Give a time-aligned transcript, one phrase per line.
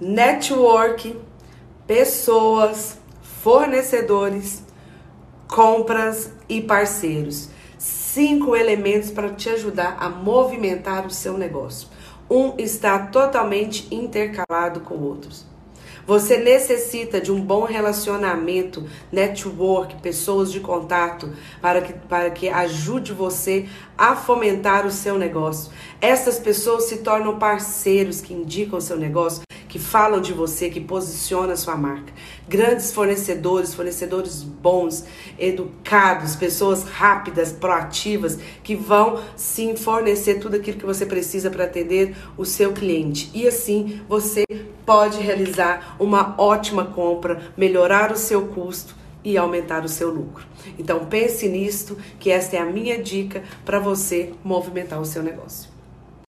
[0.00, 1.14] network,
[1.86, 2.98] pessoas,
[3.42, 4.62] fornecedores,
[5.46, 7.50] compras e parceiros.
[7.78, 11.88] Cinco elementos para te ajudar a movimentar o seu negócio.
[12.30, 15.44] Um está totalmente intercalado com outros.
[16.06, 21.30] Você necessita de um bom relacionamento, network, pessoas de contato
[21.60, 25.70] para que, para que ajude você a fomentar o seu negócio.
[26.00, 30.80] Essas pessoas se tornam parceiros que indicam o seu negócio, que falam de você, que
[30.80, 32.12] posicionam a sua marca.
[32.48, 35.04] Grandes fornecedores, fornecedores bons,
[35.38, 42.16] educados, pessoas rápidas, proativas, que vão sim fornecer tudo aquilo que você precisa para atender
[42.36, 43.30] o seu cliente.
[43.32, 44.42] E assim você
[44.84, 50.44] pode realizar uma ótima compra, melhorar o seu custo e aumentar o seu lucro.
[50.76, 55.79] Então pense nisto, que esta é a minha dica para você movimentar o seu negócio.